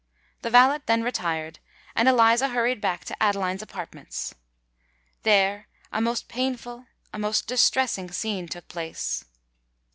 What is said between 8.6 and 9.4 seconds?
place.